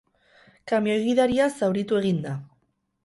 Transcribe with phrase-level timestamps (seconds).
[0.71, 2.33] Kamioi gidaria zauritu egin da.